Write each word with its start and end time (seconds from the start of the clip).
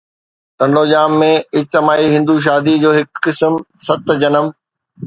ٽنڊوڄام 0.61 1.11
۾ 1.23 1.29
اجتماعي 1.61 2.07
هندو 2.15 2.35
شادي 2.47 2.73
جو 2.85 2.89
هڪ 2.99 3.11
قسم، 3.25 3.53
ست 3.87 4.07
جنم 4.21 4.45